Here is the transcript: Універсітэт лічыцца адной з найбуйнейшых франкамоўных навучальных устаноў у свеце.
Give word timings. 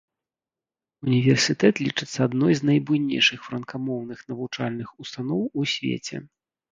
Універсітэт 1.09 1.81
лічыцца 1.85 2.17
адной 2.27 2.53
з 2.59 2.69
найбуйнейшых 2.69 3.43
франкамоўных 3.49 4.23
навучальных 4.33 4.89
устаноў 5.05 5.45
у 5.59 5.67
свеце. 5.75 6.17